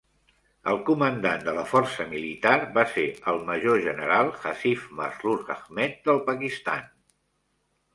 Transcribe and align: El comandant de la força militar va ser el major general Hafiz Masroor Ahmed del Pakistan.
El 0.69 0.79
comandant 0.87 1.43
de 1.49 1.53
la 1.57 1.65
força 1.73 2.07
militar 2.15 2.55
va 2.79 2.87
ser 2.95 3.05
el 3.35 3.39
major 3.53 3.79
general 3.87 4.35
Hafiz 4.55 4.91
Masroor 5.03 5.49
Ahmed 5.61 6.05
del 6.11 6.27
Pakistan. 6.33 6.95